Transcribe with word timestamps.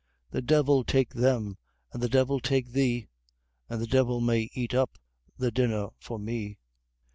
The 0.31 0.41
Devil 0.41 0.83
take 0.83 1.11
them! 1.13 1.59
and 1.93 2.01
the 2.01 2.09
Devil 2.09 2.39
take 2.39 2.71
thee! 2.71 3.07
And 3.69 3.79
the 3.79 3.85
DEVIL 3.85 4.19
MAY 4.19 4.49
EAT 4.55 4.73
UP 4.73 4.89
THE 5.37 5.51
DINNER 5.51 5.89
FOR 5.99 6.17
ME!" 6.17 6.57